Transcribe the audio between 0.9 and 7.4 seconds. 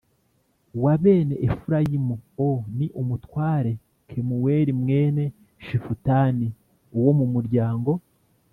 bene efurayimu o ni umutware kemuweli mwene shifutani uwo mu